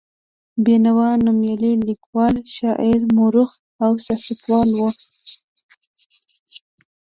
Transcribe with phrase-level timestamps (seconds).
[0.63, 3.51] بېنوا نومیالی لیکوال، شاعر، مورخ
[3.83, 4.79] او سیاستوال و.